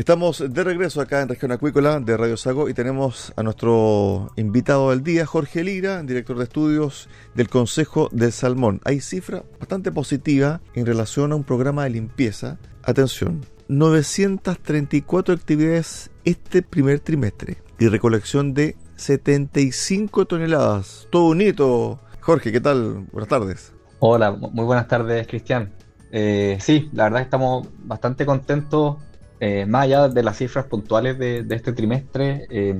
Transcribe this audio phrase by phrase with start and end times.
[0.00, 4.88] Estamos de regreso acá en Región Acuícola de Radio Sago y tenemos a nuestro invitado
[4.88, 8.80] del día, Jorge Lira, director de estudios del Consejo del Salmón.
[8.86, 12.56] Hay cifra bastante positiva en relación a un programa de limpieza.
[12.82, 21.08] Atención, 934 actividades este primer trimestre y recolección de 75 toneladas.
[21.10, 22.00] Todo bonito.
[22.20, 23.04] Jorge, ¿qué tal?
[23.12, 23.74] Buenas tardes.
[23.98, 25.74] Hola, muy buenas tardes, Cristian.
[26.10, 28.96] Eh, sí, la verdad que estamos bastante contentos
[29.40, 32.74] eh, más allá de las cifras puntuales de, este trimestre, eh,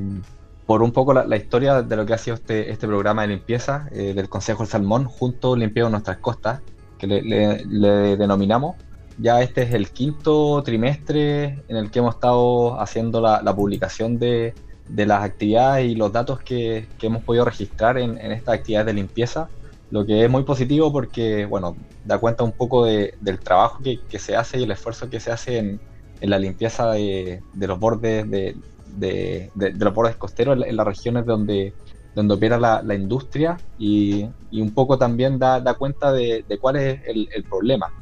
[0.66, 3.88] por un poco la, historia de lo que ha sido este, este programa de limpieza
[3.92, 6.60] eh, del Consejo del Salmón, junto limpiado nuestras costas,
[6.98, 8.76] que le, denominamos.
[9.16, 14.54] Ya este es el quinto trimestre en el que hemos estado haciendo la, publicación de,
[14.94, 19.48] las actividades y los datos que, hemos podido registrar en, estas actividades de limpieza,
[19.90, 21.74] lo que es muy positivo porque, bueno,
[22.04, 25.32] da cuenta un poco del trabajo que, que se hace y el esfuerzo que se
[25.32, 25.80] hace en,
[26.20, 31.74] en la limpieza de, los bordes de, los bordes costeros en, las regiones donde,
[32.14, 37.92] donde opera la, industria y, un poco también da, cuenta de, cuál es el, problema.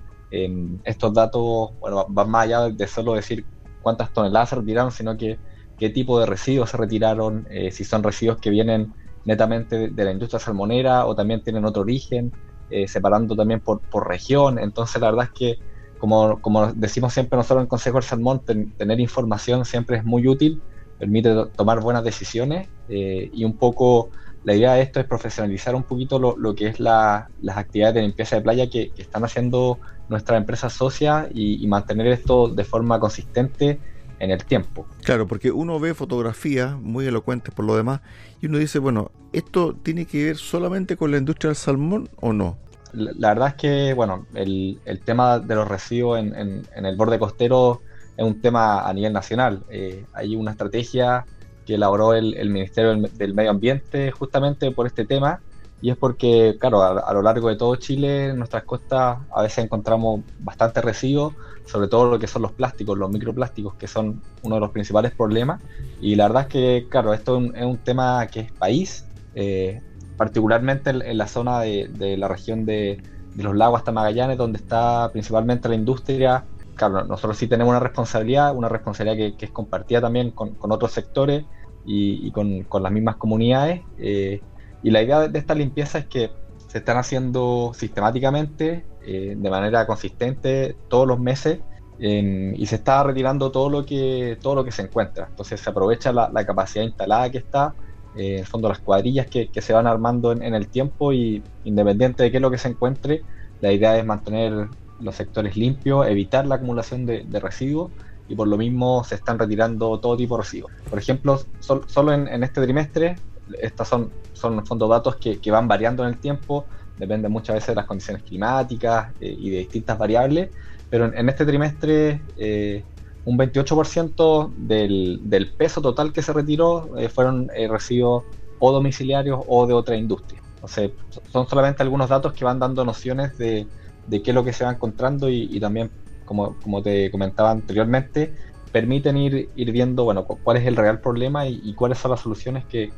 [0.84, 3.44] estos datos bueno, van más allá de solo decir
[3.82, 5.38] cuántas toneladas se retiraron, sino que
[5.78, 8.92] qué tipo de residuos se retiraron, eh, si son residuos que vienen
[9.24, 12.32] netamente de, la industria salmonera o también tienen otro origen,
[12.70, 14.58] eh, separando también por, por región.
[14.58, 15.58] Entonces la verdad es que
[15.98, 20.26] como, como decimos siempre nosotros en el Consejo del Salmón, tener información siempre es muy
[20.26, 20.62] útil,
[20.98, 24.10] permite tomar buenas decisiones eh, y un poco
[24.44, 27.96] la idea de esto es profesionalizar un poquito lo, lo que es la, las actividades
[27.96, 29.78] de limpieza de playa que, están haciendo
[30.08, 33.78] nuestras empresas socias y, mantener esto de forma consistente
[34.20, 34.86] en el tiempo.
[35.04, 38.00] Claro, porque uno ve fotografías muy elocuentes por lo demás
[38.40, 42.32] y uno dice, bueno, ¿esto tiene que ver solamente con la industria del salmón o
[42.32, 42.56] no?
[42.98, 47.82] La, verdad es que, bueno, el, tema de los residuos en, el borde costero
[48.16, 49.62] es un tema a nivel nacional.
[49.70, 51.24] Eh, hay una estrategia
[51.66, 55.40] que elaboró el, Ministerio del, Medio Ambiente justamente por este tema
[55.80, 59.64] y es porque, claro, a, lo largo de todo Chile, en nuestras costas a veces
[59.64, 61.34] encontramos bastante residuos,
[61.66, 65.12] sobre todo lo que son los plásticos, los microplásticos, que son uno de los principales
[65.12, 65.60] problemas.
[66.00, 69.04] Y la verdad es que, claro, esto es un, tema que es país.
[69.34, 69.80] Eh,
[70.18, 73.00] particularmente en, la zona de, la región de,
[73.36, 76.44] los lagos hasta Magallanes, donde está principalmente la industria.
[76.74, 81.44] Claro, nosotros sí tenemos una responsabilidad, una responsabilidad que, es compartida también con, otros sectores
[81.86, 83.82] y, con, las mismas comunidades.
[83.96, 84.42] Eh,
[84.82, 86.30] y la idea de esta limpieza es que
[86.66, 91.60] se están haciendo sistemáticamente, eh, de manera consistente, todos los meses,
[92.00, 95.26] y se está retirando todo lo que todo lo que se encuentra.
[95.30, 97.74] Entonces se aprovecha la, la capacidad instalada que está
[98.16, 102.22] eh, en el fondo las cuadrillas que, se van armando en, el tiempo y independiente
[102.22, 103.22] de qué es lo que se encuentre,
[103.60, 104.68] la idea es mantener
[105.00, 107.90] los sectores limpios, evitar la acumulación de, residuos
[108.28, 110.72] y por lo mismo se están retirando todo tipo de residuos.
[110.88, 113.16] Por ejemplo, solo en, este trimestre,
[113.60, 116.66] estas son, son en el datos que, van variando en el tiempo,
[116.98, 120.50] depende muchas veces de las condiciones climáticas eh, y de distintas variables,
[120.90, 122.82] pero en, este trimestre eh,
[123.28, 128.24] un 28% del, del, peso total que se retiró eh, fueron eh, residuos
[128.58, 130.40] o domiciliarios o de otra industria.
[130.54, 130.92] Entonces,
[131.30, 133.66] son solamente algunos datos que van dando nociones de,
[134.10, 135.90] qué es lo que se va encontrando y, también,
[136.24, 138.32] como, como, te comentaba anteriormente,
[138.72, 142.92] permiten ir, viendo bueno, cuál es el real problema y, cuáles son las soluciones que,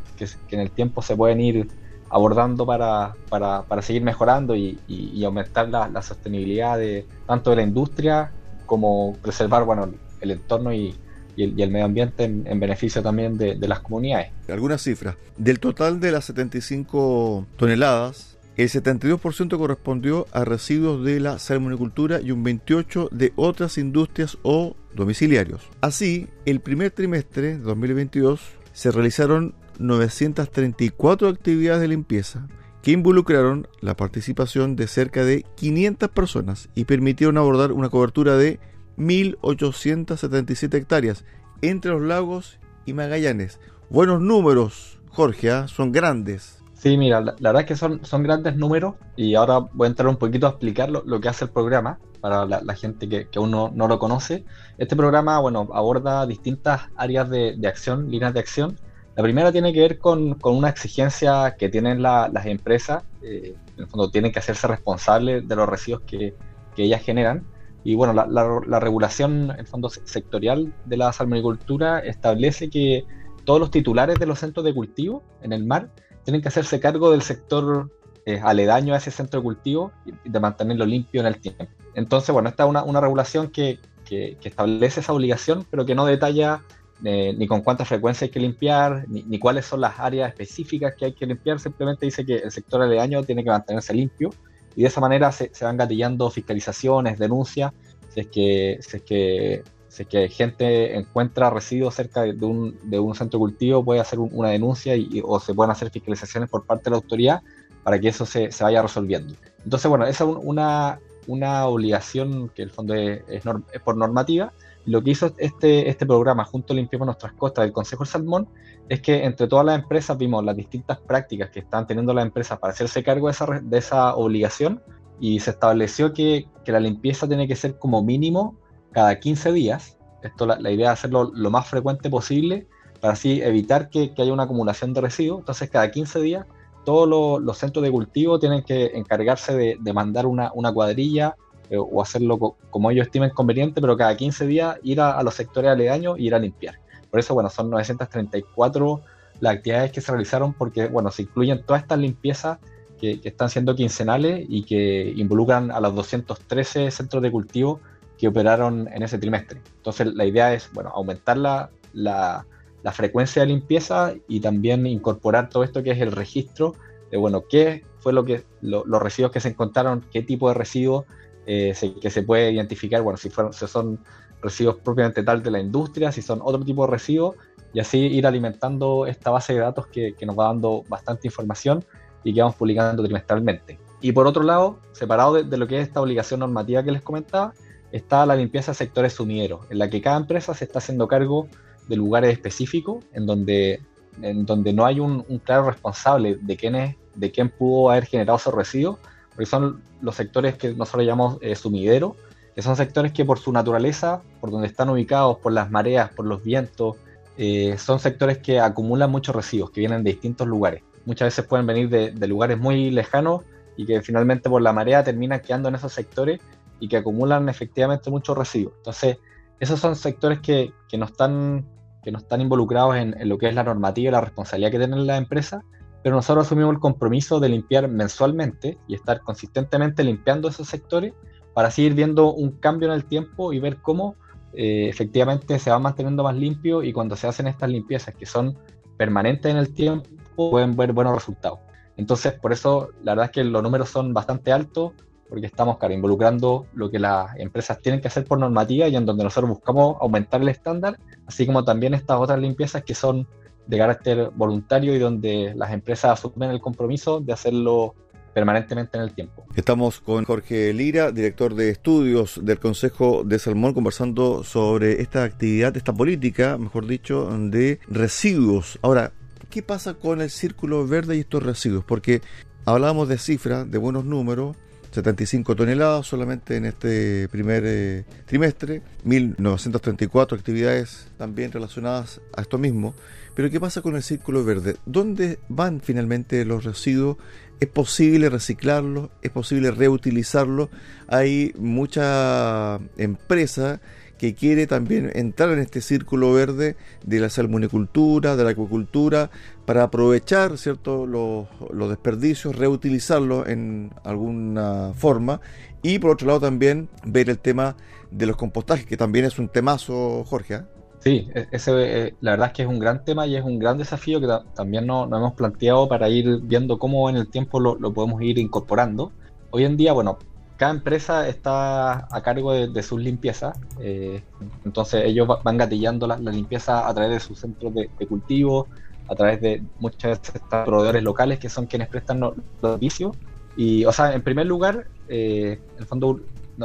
[0.51, 1.67] en el tiempo se pueden ir
[2.09, 4.79] abordando para, para, seguir mejorando y,
[5.25, 8.33] aumentar la, sostenibilidad de tanto de la industria
[8.65, 9.89] como preservar bueno,
[10.21, 10.95] el entorno y,
[11.37, 14.31] el, medio ambiente en, beneficio también de, de, las comunidades.
[14.49, 15.17] Algunas cifras.
[15.39, 22.31] Del total de las 75 toneladas, el 72% correspondió a residuos de la salmonicultura y
[22.31, 25.63] un 28% de otras industrias o domiciliarios.
[25.81, 28.41] Así, el primer trimestre de 2022
[28.73, 32.49] se realizaron 934 actividades de limpieza
[32.83, 38.59] que involucraron la participación de cerca de 500 personas y permitieron abordar una cobertura de
[39.01, 41.25] 1.877 hectáreas
[41.63, 43.59] entre los lagos y Magallanes.
[43.89, 45.69] Buenos números, Jorge, ¿ah?
[45.69, 46.61] son grandes.
[46.75, 50.09] Sí, mira, la, verdad es que son, son grandes números y ahora voy a entrar
[50.09, 53.71] un poquito a explicar lo, que hace el programa para la, gente que, aún no,
[53.75, 54.45] lo conoce.
[54.79, 58.79] Este programa, bueno, aborda distintas áreas de, acción, líneas de acción.
[59.17, 63.87] La primera tiene que ver con, una exigencia que tienen las empresas, eh, en el
[63.87, 66.35] fondo tienen que hacerse responsables de los residuos que,
[66.77, 67.45] ellas generan.
[67.83, 73.05] Y bueno, la, la, regulación, en fondo sectorial de la salmonicultura establece que
[73.45, 75.91] todos los titulares de los centros de cultivo en el mar
[76.25, 77.91] tienen que hacerse cargo del sector
[78.27, 79.93] eh, aledaño a ese centro de cultivo
[80.25, 81.67] y de mantenerlo limpio en el tiempo.
[81.95, 83.79] Entonces, bueno, esta es una, regulación que,
[84.11, 86.63] establece esa obligación, pero que no detalla
[87.05, 91.07] eh, ni con cuánta frecuencia hay que limpiar, ni, cuáles son las áreas específicas que
[91.07, 94.31] hay que limpiar, simplemente dice que el sector aledaño tiene que mantenerse limpio
[94.77, 97.73] y de esa manera se, van gatillando fiscalizaciones, denuncias,
[98.13, 102.79] si es que, si es que si es que gente encuentra residuos cerca de un,
[102.85, 106.49] de un centro de cultivo, puede hacer una denuncia y, o se pueden hacer fiscalizaciones
[106.49, 107.43] por parte de la autoridad
[107.83, 109.35] para que eso se, se vaya resolviendo.
[109.65, 113.43] Entonces, bueno, esa es una, una obligación que en el fondo es, es,
[113.83, 114.53] por normativa.
[114.87, 118.49] Lo que hizo este, este programa, junto Limpiemos Nuestras Costas del Consejo del Salmón,
[118.89, 122.59] es que entre todas las empresas vimos las distintas prácticas que están teniendo las empresas
[122.59, 124.83] para hacerse cargo de esa, de esa obligación
[125.21, 128.57] y se estableció que, que la limpieza tiene que ser como mínimo
[128.93, 129.99] cada 15 días.
[130.23, 132.67] Esto la, idea es hacerlo lo más frecuente posible
[133.01, 135.41] para así evitar que, haya una acumulación de residuos.
[135.41, 136.47] Entonces, cada 15 días,
[136.85, 137.09] todos
[137.43, 141.37] los, centros de cultivo tienen que encargarse de, mandar una, cuadrilla
[141.71, 145.71] eh, o hacerlo como ellos estimen conveniente, pero cada 15 días ir a, los sectores
[145.71, 146.79] aledaños e ir a limpiar.
[147.11, 149.01] Por eso, bueno, son 934
[149.41, 152.59] las actividades que se realizaron porque, bueno, se incluyen todas estas limpiezas
[153.01, 157.81] que, que están siendo quincenales y que involucran a los 213 centros de cultivo
[158.19, 159.63] que operaron en ese trimestre.
[159.77, 162.45] Entonces la idea es, bueno, aumentar la, la,
[162.93, 166.75] frecuencia de limpieza y también incorporar todo esto que es el registro
[167.11, 171.05] de, bueno, qué fue lo que los residuos que se encontraron, qué tipo de residuos
[171.47, 173.99] eh, que se puede identificar, bueno, si, fueron, si son
[174.43, 177.37] residuos propiamente tal de la industria, si son otro tipo de residuos,
[177.73, 181.85] y así ir alimentando esta base de datos que, que nos va dando bastante información
[182.25, 183.79] y que vamos publicando trimestralmente.
[184.01, 187.03] Y por otro lado, separado de, de, lo que es esta obligación normativa que les
[187.03, 187.53] comentaba,
[187.93, 191.49] está la limpieza de sectores sumideros, en la que cada empresa se está haciendo cargo
[191.89, 193.83] de lugares específicos en donde,
[194.23, 198.39] en donde no hay un, claro responsable de quién, es, de quién pudo haber generado
[198.39, 198.99] esos residuos,
[199.31, 202.13] porque son los sectores que nosotros llamamos eh, sumideros,
[202.55, 206.27] que son sectores que por su naturaleza, por donde están ubicados, por las mareas, por
[206.27, 206.97] los vientos,
[207.43, 210.83] eh, son sectores que acumulan muchos residuos, que vienen de distintos lugares.
[211.07, 213.43] Muchas veces pueden venir de, lugares muy lejanos
[213.77, 216.41] y que finalmente por la marea terminan quedando en esos sectores
[216.81, 218.75] y que acumulan efectivamente muchos residuos.
[218.77, 219.17] Entonces,
[219.59, 221.65] esos son sectores que, no, están,
[222.03, 225.07] que no están involucrados en, lo que es la normativa y la responsabilidad que tienen
[225.07, 225.63] las empresas,
[226.03, 231.13] pero nosotros asumimos el compromiso de limpiar mensualmente y estar consistentemente limpiando esos sectores
[231.55, 234.17] para seguir viendo un cambio en el tiempo y ver cómo
[234.53, 238.57] eh, efectivamente se va manteniendo más limpio y cuando se hacen estas limpiezas que son
[238.97, 241.59] permanentes en el tiempo pueden ver buenos resultados.
[241.97, 244.93] Entonces, por eso la verdad es que los números son bastante altos,
[245.29, 249.07] porque estamos, claro, involucrando lo que las empresas tienen que hacer por normativa y en
[249.07, 253.29] donde nosotros buscamos aumentar el estándar, así como también estas otras limpiezas que son
[253.67, 257.95] de carácter voluntario y donde las empresas asumen el compromiso de hacerlo
[258.33, 259.45] permanentemente en el tiempo.
[259.57, 265.77] Estamos con Jorge Lira, director de estudios del Consejo de Salmón, conversando sobre esta actividad,
[265.77, 268.79] esta política, mejor dicho, de residuos.
[268.83, 269.13] Ahora,
[269.51, 271.85] ¿qué pasa con el círculo verde y estos residuos?
[271.85, 272.23] Porque
[272.65, 274.57] hablábamos de cifras, de buenos números,
[274.93, 282.95] 75 toneladas solamente en este primer eh, trimestre, 1.934 actividades también relacionadas a esto mismo.
[283.35, 284.77] Pero ¿qué pasa con el círculo verde?
[284.87, 287.17] ¿Dónde van finalmente los residuos?
[287.61, 289.11] ¿Es posible reciclarlos?
[289.23, 290.71] ¿Es posible reutilizarlos?
[291.09, 293.81] Hay mucha empresa
[294.21, 299.31] que quiere también entrar en este círculo verde de la salmonicultura, de la acuicultura,
[299.65, 305.41] para aprovechar cierto los, desperdicios, reutilizarlos en alguna forma
[305.83, 307.77] y por otro lado también ver el tema
[308.11, 310.57] de los compostajes, que también es un temazo, Jorge.
[310.57, 310.67] ¿ah?
[311.01, 313.59] Sí, e-, ese, eh, la verdad es que es un gran tema y es un
[313.59, 317.93] gran desafío que también nos, hemos planteado para ir viendo cómo en el tiempo lo,
[317.93, 319.13] podemos ir incorporando.
[319.51, 320.19] Hoy en día, bueno,
[320.57, 324.23] cada empresa está a cargo de, sus limpiezas, eh,
[324.65, 328.69] entonces ellos van gatillando la, limpieza a través de sus centros de, cultivo,
[329.09, 333.17] a través de muchas veces proveedores locales que son quienes prestan los, servicios.
[333.57, 336.21] Y, o sea, en primer lugar, eh, en el fondo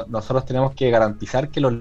[0.08, 1.74] nosotros tenemos que garantizar que los,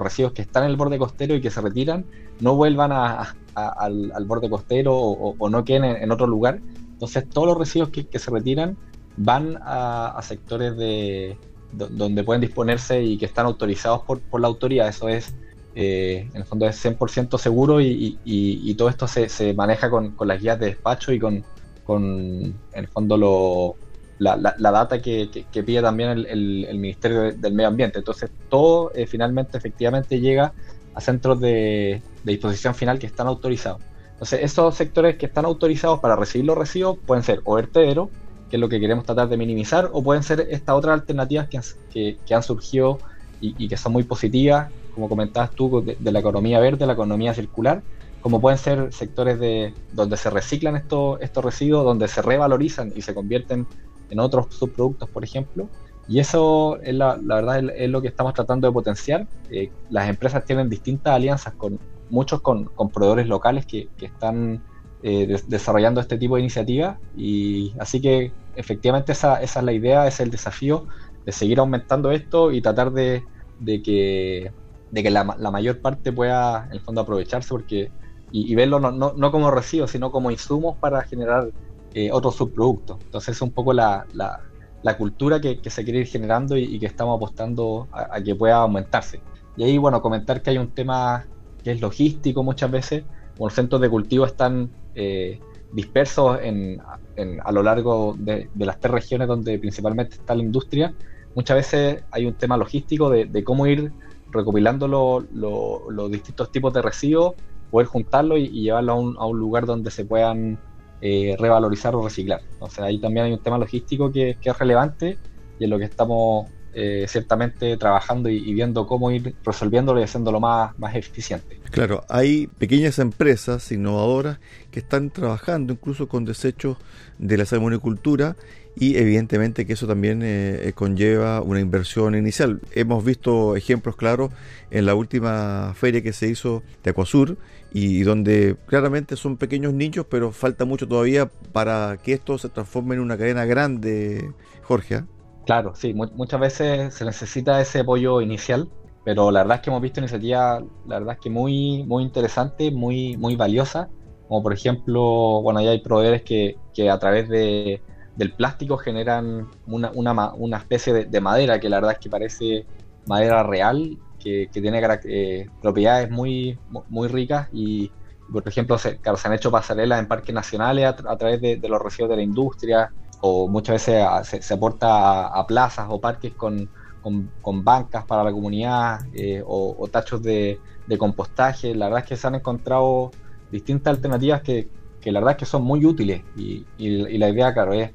[0.00, 2.04] residuos que están en el borde costero y que se retiran
[2.40, 6.60] no vuelvan al, borde costero o, no queden en, otro lugar.
[6.92, 8.76] Entonces todos los residuos que, se retiran
[9.16, 11.36] van a, sectores de
[11.72, 14.88] donde pueden disponerse y que están autorizados por, la autoridad.
[14.88, 15.34] Eso es,
[15.74, 20.60] eh, en el fondo, es 100% seguro y, todo esto se, maneja con, las guías
[20.60, 21.42] de despacho y con,
[21.84, 23.76] con en el fondo, lo,
[24.22, 27.98] la, data que, pide también el, Ministerio del Medio Ambiente.
[27.98, 30.52] Entonces, todo eh, finalmente, efectivamente, llega
[30.94, 33.82] a centros de, disposición final que están autorizados.
[34.12, 38.10] Entonces, esos sectores que están autorizados para recibir los residuos pueden ser o vertedero,
[38.48, 42.16] que es lo que queremos tratar de minimizar, o pueden ser estas otras alternativas que,
[42.30, 42.98] han surgido
[43.40, 47.82] y, que son muy positivas, como comentabas tú, de, la economía verde, la economía circular,
[48.20, 53.02] como pueden ser sectores de donde se reciclan estos, estos residuos, donde se revalorizan y
[53.02, 53.66] se convierten
[54.12, 55.68] en otros subproductos, por ejemplo.
[56.06, 59.26] Y eso es la, verdad es, lo que estamos tratando de potenciar.
[59.50, 64.62] Eh, las empresas tienen distintas alianzas con muchos con, proveedores locales que, están
[65.02, 70.06] eh, desarrollando este tipo de iniciativas y así que efectivamente esa, esa, es la idea,
[70.06, 70.86] es el desafío
[71.24, 73.24] de seguir aumentando esto y tratar de,
[73.64, 74.52] que,
[74.90, 77.90] de que la, mayor parte pueda en el fondo aprovecharse porque
[78.30, 81.50] y, verlo no, no, no como residuos sino como insumos para generar
[81.94, 82.98] eh, otros subproductos.
[83.04, 87.16] Entonces es un poco la, la, cultura que, se quiere ir generando y, que estamos
[87.16, 89.20] apostando a, que pueda aumentarse.
[89.56, 91.26] Y ahí, bueno, comentar que hay un tema
[91.62, 93.04] que es logístico muchas veces,
[93.36, 95.38] como los centros de cultivo están eh,
[95.72, 100.94] dispersos en, a lo largo de, las tres regiones donde principalmente está la industria,
[101.34, 103.92] muchas veces hay un tema logístico de, cómo ir
[104.30, 107.34] recopilando los distintos tipos de residuos,
[107.70, 110.58] poder juntarlos y, y llevarlos a un, a un lugar donde se puedan
[111.04, 112.40] eh, revalorizar o reciclar.
[112.52, 115.18] Entonces ahí también hay un tema logístico que, es relevante
[115.58, 120.38] y en lo que estamos eh, ciertamente trabajando y, viendo cómo ir resolviéndolo y haciéndolo
[120.38, 121.58] más, más eficiente.
[121.72, 124.38] Claro, hay pequeñas empresas innovadoras
[124.70, 126.76] que están trabajando incluso con desechos
[127.18, 128.36] de la salmonicultura
[128.74, 132.60] y evidentemente que eso también eh, conlleva una inversión inicial.
[132.72, 134.30] Hemos visto ejemplos claros
[134.70, 137.36] en la última feria que se hizo de Acuasur
[137.72, 142.94] y donde claramente son pequeños nichos, pero falta mucho todavía para que esto se transforme
[142.94, 144.96] en una cadena grande, Jorge.
[144.96, 145.06] ¿ah?
[145.44, 148.70] Claro, sí, muchas veces se necesita ese apoyo inicial,
[149.04, 152.70] pero la verdad es que hemos visto iniciativas, la verdad es que muy, muy interesante,
[152.70, 153.88] muy, muy valiosa,
[154.28, 157.82] como por ejemplo, bueno, ya hay proveedores que, que a través de,
[158.16, 162.10] del plástico generan una, una, una especie de, de madera que la verdad es que
[162.10, 162.66] parece
[163.06, 167.90] madera real que, tiene eh, propiedades muy, muy ricas y,
[168.32, 172.16] por ejemplo, se, han hecho pasarelas en parques nacionales a, través de, los residuos de
[172.16, 176.70] la industria o muchas veces se, aporta a, plazas o parques con,
[177.02, 180.60] con, bancas para la comunidad eh, o, tachos de,
[180.98, 181.74] compostaje.
[181.74, 183.10] La verdad es que se han encontrado
[183.50, 184.68] distintas alternativas que,
[185.10, 187.90] la verdad es que son muy útiles y, la idea, claro, es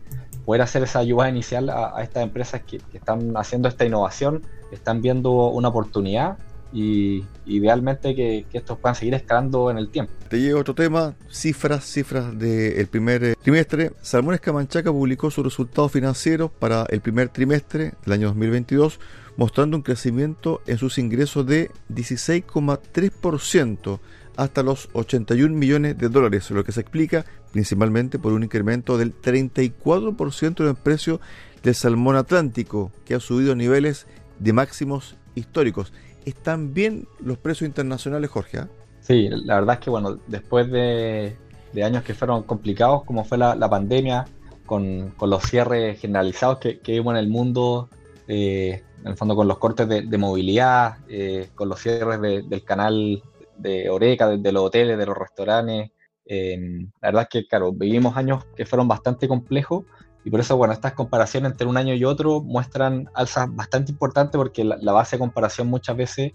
[0.45, 5.31] poder hacer esa ayuda inicial a, estas empresas que, están haciendo esta innovación, están viendo
[5.49, 6.37] una oportunidad
[6.73, 10.11] y idealmente que, estos puedan seguir escalando en el tiempo.
[10.29, 13.93] Te llega otro tema, cifras, cifras del primer eh, trimestre.
[14.01, 18.99] Salmones Camanchaca publicó sus resultados financieros para el primer trimestre del año 2022,
[19.37, 23.99] mostrando un crecimiento en sus ingresos de 16,3%
[24.37, 29.19] hasta los 81 millones de dólares, lo que se explica principalmente por un incremento del
[29.19, 31.19] 34% en el precio
[31.63, 34.05] del salmón atlántico, que ha subido a niveles
[34.39, 35.91] de máximos históricos.
[36.23, 38.59] ¿Están bien los precios internacionales, Jorge?
[38.59, 38.67] ¿ah?
[39.01, 41.35] Sí, la verdad es que bueno, después de,
[41.83, 44.25] años que fueron complicados, como fue la, pandemia,
[44.65, 47.89] con, los cierres generalizados que, vimos en el mundo,
[48.27, 53.23] eh, en el fondo con los cortes de, movilidad, eh, con los cierres del canal
[53.57, 55.91] de Oreca, de, los hoteles, de los restaurantes.
[56.25, 59.85] la verdad es que, claro, vivimos años que fueron bastante complejos
[60.23, 64.37] y por eso, bueno, estas comparaciones entre un año y otro muestran alzas bastante importantes
[64.37, 66.33] porque la, base de comparación muchas veces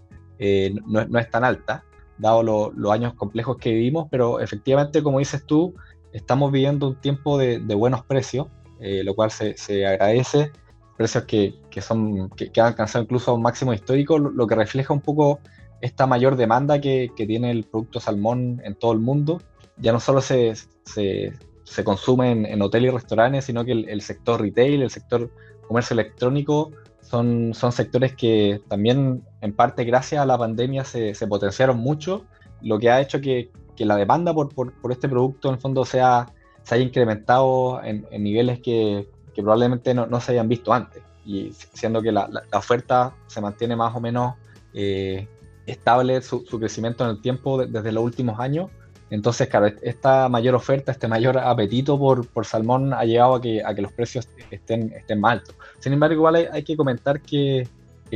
[0.87, 1.85] no, es tan alta,
[2.17, 5.75] dado los años complejos que vivimos, pero efectivamente, como dices tú,
[6.13, 8.47] estamos viviendo un tiempo de, buenos precios,
[8.81, 10.51] lo cual se, se agradece
[10.97, 15.41] precios que, son, que, han alcanzado incluso un máximo histórico, lo, que refleja un poco
[15.83, 19.43] esta mayor demanda que, tiene el producto salmón en todo el mundo.
[19.77, 24.83] Ya no solo se, se, consume en, hoteles y restaurantes, sino que el, sector retail,
[24.83, 25.31] el sector
[25.69, 26.71] comercio electrónico,
[27.01, 32.25] son, son sectores que también, en parte gracias a la pandemia, se, potenciaron mucho,
[32.63, 36.33] lo que ha hecho que, la demanda por, por, este producto en el fondo sea,
[36.63, 41.03] se haya incrementado en niveles que, que probablemente no, se hayan visto antes.
[41.25, 44.35] Y siendo que la, oferta se mantiene más o menos
[44.75, 45.29] eh,
[45.67, 48.71] estable su, crecimiento en el tiempo desde los últimos años.
[49.11, 53.63] Entonces, claro, esta mayor oferta, este mayor apetito por, por salmón ha llevado a que,
[53.63, 55.55] a que los precios estén, estén más altos.
[55.81, 57.69] Sin embargo, igual hay, que comentar que,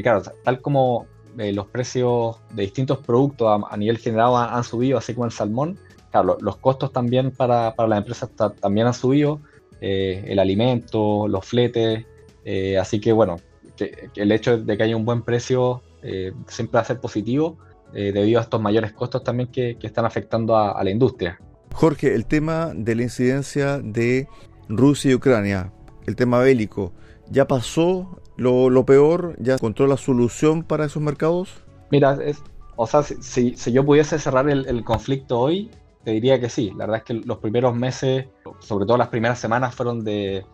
[0.03, 5.13] claro, tal como eh, los precios de distintos productos a, nivel general han, subido, así
[5.13, 5.79] como el salmón,
[6.11, 9.41] claro, los costos también para, para las empresas también han subido.
[9.81, 12.05] Eh, el alimento, los fletes.
[12.45, 13.37] Eh, así que bueno,
[14.15, 17.59] el hecho de que haya un buen precio eh, siempre va a ser positivo
[17.93, 21.41] debido a estos mayores costos también que, están afectando a, la industria.
[21.73, 24.29] Jorge, el tema de la incidencia de
[24.69, 25.73] Rusia y Ucrania,
[26.05, 26.93] el tema bélico,
[27.31, 29.35] ¿ya pasó lo, peor?
[29.39, 31.65] ¿Ya encontró la solución para esos mercados?
[31.91, 32.43] Mira, es,
[32.75, 35.71] o sea, si, yo pudiese cerrar el conflicto hoy,
[36.07, 36.71] te diría que sí.
[36.71, 38.27] La verdad es que los primeros meses,
[38.61, 40.47] sobre todo las primeras semanas, fueron de,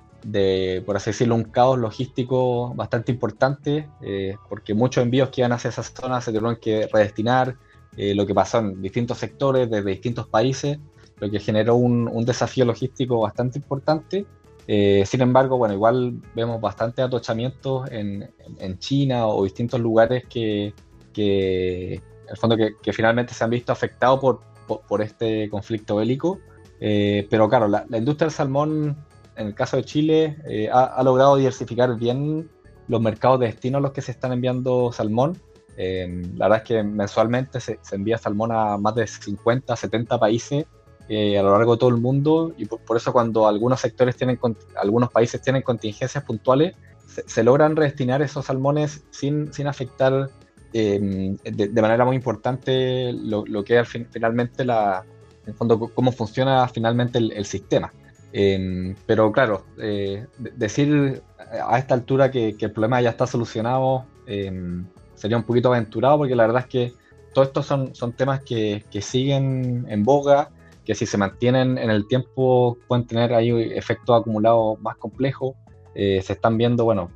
[0.87, 5.71] por así decirlo, un caos logístico bastante importante, eh, porque muchos envíos que iban hacia
[5.71, 7.57] esas zonas se tuvieron que redestinar,
[7.97, 10.79] eh, lo que pasó en distintos sectores, desde distintos países,
[11.19, 14.27] lo que generó un, desafío logístico bastante importante.
[14.67, 18.31] Eh, sin embargo, bueno, igual vemos bastante atochamientos en,
[18.79, 20.73] China o distintos lugares que,
[21.13, 26.39] que, el fondo que, que finalmente se han visto afectados por, por, este conflicto bélico.
[26.81, 28.97] Eh, pero claro, la, industria del salmón,
[29.37, 32.51] en el caso de Chile, eh, ha, logrado diversificar bien
[32.89, 35.39] los mercados de destino a los que se están enviando salmón.
[35.77, 40.67] Eh, la verdad es que mensualmente se, envía salmón a más de 50, 70 países
[41.09, 44.41] a lo largo de todo el mundo y por, eso cuando algunos sectores tienen,
[44.77, 46.75] algunos países tienen contingencias puntuales,
[47.07, 50.31] se, logran redestinar esos salmones sin, sin afectar
[50.75, 55.05] Em, de, manera muy importante lo, que es finalmente la,
[55.47, 57.93] en fondo, cómo funciona finalmente el, sistema.
[58.33, 64.87] Em, pero claro, eh, decir a esta altura que, el problema ya está solucionado em,
[65.15, 66.93] sería un poquito aventurado porque la verdad es que
[67.35, 70.51] todos estos son, son temas que, siguen en boga,
[70.85, 75.55] que si se mantienen en el tiempo pueden tener ahí efectos acumulados más complejos.
[75.95, 77.11] Eh, se están viendo, bueno,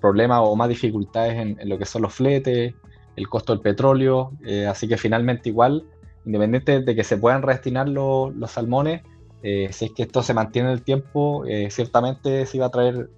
[0.00, 2.74] problemas o más dificultades en, lo que son los fletes,
[3.16, 5.84] el costo del petróleo, eh, así que finalmente igual,
[6.24, 9.02] independiente de que se puedan redestinar los salmones,
[9.42, 12.70] eh, si es que esto se mantiene en el tiempo, eh, ciertamente se va a
[12.70, 13.10] traer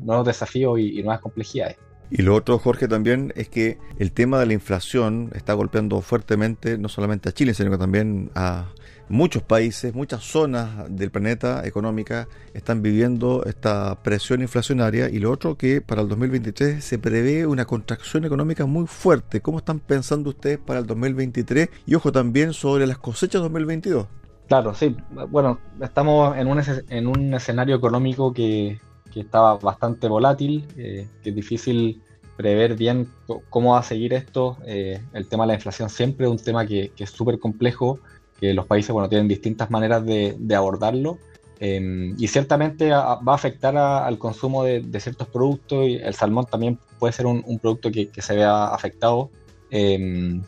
[0.00, 1.76] nuevos desafíos y, nuevas complejidades.
[2.10, 6.78] Y lo otro, Jorge, también es que el tema de la inflación está golpeando fuertemente
[6.78, 8.68] no solamente a Chile, sino que también a
[9.08, 15.56] muchos países, muchas zonas del planeta económica están viviendo esta presión inflacionaria y lo otro
[15.56, 19.40] que para el 2023 se prevé una contracción económica muy fuerte.
[19.40, 21.68] ¿Cómo están pensando ustedes para el 2023?
[21.86, 24.06] Y ojo también sobre las cosechas 2022.
[24.48, 24.96] Claro, sí.
[25.28, 28.78] Bueno, estamos en un, en un escenario económico que,
[29.12, 32.02] que estaba bastante volátil, eh, que es difícil
[32.36, 33.08] prever bien
[33.50, 34.58] cómo va a seguir esto.
[34.66, 37.98] Eh, el tema de la inflación siempre es un tema que, que es súper complejo
[38.38, 41.18] que los países bueno, tienen distintas maneras de, abordarlo.
[41.58, 46.78] Em, y ciertamente va a afectar al consumo de, ciertos productos y el salmón también
[46.98, 49.30] puede ser un, producto que, se vea afectado.
[49.70, 50.40] Eh,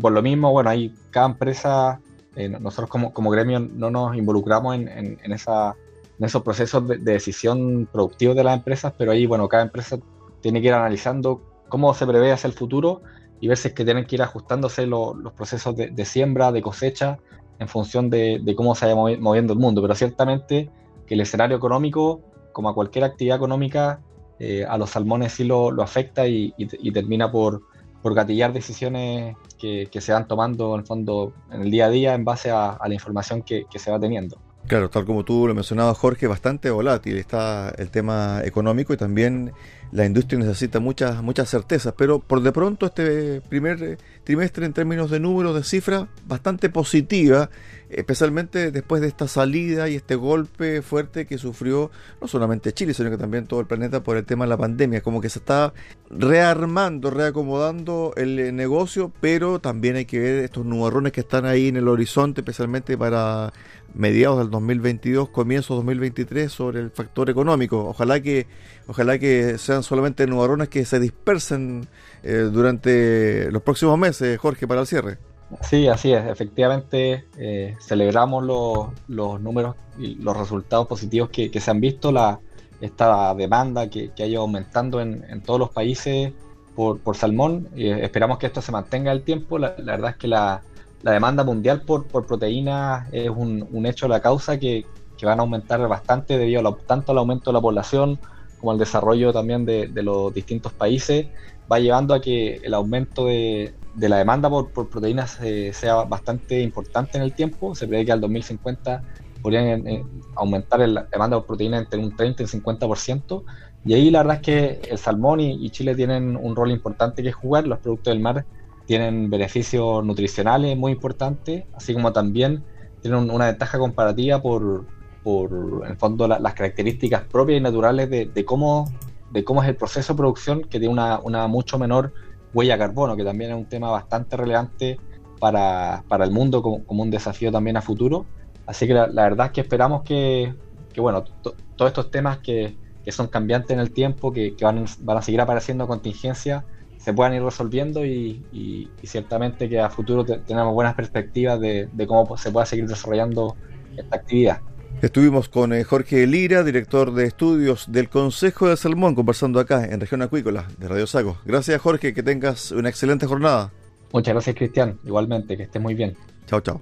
[0.00, 2.00] por lo mismo, bueno, hay cada empresa,
[2.36, 8.36] eh, nosotros como, como, gremio no nos involucramos en, en, esos procesos de, decisión productivos
[8.36, 9.98] de las empresas, pero ahí, bueno, cada empresa
[10.40, 13.02] tiene que ir analizando cómo se prevé hacia el futuro
[13.40, 17.18] y ver si es que tienen que ir ajustándose los procesos de, siembra, de cosecha,
[17.58, 19.82] en función de, cómo se vaya moviendo el mundo.
[19.82, 20.70] Pero ciertamente
[21.06, 22.20] que el escenario económico,
[22.52, 24.00] como a cualquier actividad económica,
[24.38, 26.52] eh, a los salmones sí lo, afecta y,
[26.92, 27.62] termina por,
[28.06, 32.14] por gatillar decisiones que, se van tomando en el fondo en el día a día
[32.14, 34.38] en base a, la información que, se va teniendo.
[34.68, 39.52] Claro, tal como tú lo mencionabas, Jorge, bastante volátil está el tema económico y también
[39.92, 45.10] la industria necesita muchas muchas certezas, pero por de pronto este primer trimestre en términos
[45.10, 47.50] de números, de cifras, bastante positiva,
[47.88, 53.10] especialmente después de esta salida y este golpe fuerte que sufrió no solamente Chile, sino
[53.10, 55.72] que también todo el planeta por el tema de la pandemia, como que se está
[56.10, 61.76] rearmando, reacomodando el negocio, pero también hay que ver estos nubarrones que están ahí en
[61.76, 63.52] el horizonte, especialmente para
[63.96, 67.86] mediados del 2022, comienzos 2023 sobre el factor económico.
[67.88, 68.46] Ojalá que
[68.86, 71.88] ojalá que sean solamente nubarrones que se dispersen
[72.22, 75.18] eh, durante los próximos meses, Jorge, para el cierre.
[75.62, 76.26] Sí, así es.
[76.26, 82.40] Efectivamente, eh, celebramos los, los, números y los resultados positivos que, se han visto, la,
[82.80, 86.32] esta demanda que, ha ido aumentando en, todos los países
[86.74, 87.68] por, salmón.
[87.74, 89.58] y esperamos que esto se mantenga el tiempo.
[89.58, 90.62] La verdad es que la,
[91.02, 94.84] la demanda mundial por, por proteínas es un, un, hecho de la causa que,
[95.16, 98.18] que, van a aumentar bastante debido a tanto al aumento de la población
[98.58, 101.26] como al desarrollo también de, de los distintos países,
[101.70, 106.04] va llevando a que el aumento de, de la demanda por, por proteínas eh, sea
[106.04, 107.74] bastante importante en el tiempo.
[107.74, 109.02] Se prevé que al 2050
[109.42, 110.04] podrían eh,
[110.34, 113.42] aumentar la demanda por proteínas entre un 30 y un 50%.
[113.84, 117.22] Y ahí la verdad es que el salmón y, y Chile tienen un rol importante
[117.22, 117.66] que jugar.
[117.66, 118.44] Los productos del mar
[118.86, 122.64] tienen beneficios nutricionales muy importantes, así como también
[123.02, 124.86] tienen una ventaja comparativa por,
[125.22, 128.90] por en el fondo, las características propias y naturales de, cómo,
[129.32, 132.12] de cómo es el proceso de producción, que tiene una, una mucho menor
[132.54, 134.98] huella de carbono, que también es un tema bastante relevante
[135.40, 138.24] para, para el mundo como, como, un desafío también a futuro.
[138.66, 140.54] Así que la, verdad es que esperamos que,
[140.92, 144.84] que bueno, todos estos temas que, que, son cambiantes en el tiempo, que, que van,
[145.00, 146.64] van, a seguir apareciendo contingencias,
[147.06, 152.50] se puedan ir resolviendo y, ciertamente que a futuro tenemos buenas perspectivas de, cómo se
[152.50, 153.54] pueda seguir desarrollando
[153.96, 154.60] esta actividad.
[155.00, 160.00] Estuvimos con eh, Jorge Lira, director de estudios del Consejo de Salmón, conversando acá en
[160.00, 161.36] Región Acuícola de Radio Sago.
[161.44, 163.70] Gracias Jorge, que tengas una excelente jornada.
[164.12, 166.16] Muchas gracias Cristian, igualmente, que estés muy bien.
[166.46, 166.80] Chao, chao.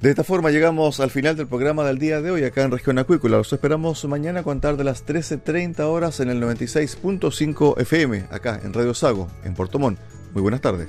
[0.00, 2.98] De esta forma llegamos al final del programa del día de hoy acá en Región
[2.98, 3.38] Acuícola.
[3.38, 8.72] Los esperamos mañana a contar de las 13.30 horas en el 96.5 FM, acá en
[8.72, 9.98] Radio Sago, en Puerto Montt.
[10.32, 10.88] Muy buenas tardes.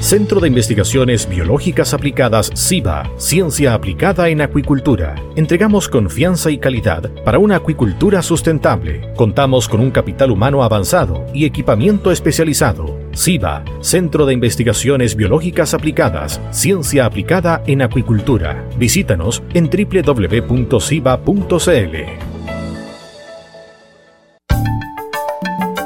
[0.00, 5.14] Centro de Investigaciones Biológicas Aplicadas CIBA, Ciencia Aplicada en Acuicultura.
[5.36, 9.12] Entregamos confianza y calidad para una acuicultura sustentable.
[9.16, 12.97] Contamos con un capital humano avanzado y equipamiento especializado.
[13.18, 18.64] CIBA, Centro de Investigaciones Biológicas Aplicadas, Ciencia Aplicada en Acuicultura.
[18.78, 20.78] Visítanos en www.ciba.cl.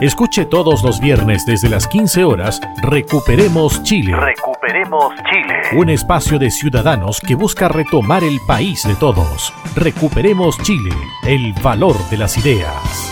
[0.03, 4.17] Escuche todos los viernes desde las 15 horas Recuperemos Chile.
[4.17, 5.79] Recuperemos Chile.
[5.79, 9.55] Un espacio de ciudadanos que busca retomar el país de todos.
[9.77, 10.91] Recuperemos Chile,
[11.25, 13.12] el valor de las ideas.